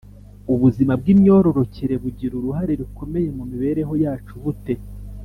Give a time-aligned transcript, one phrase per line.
[0.53, 4.73] Ubuzima bw’imyororokere bugira uruhare rukomeye mu mibereho yacu bute?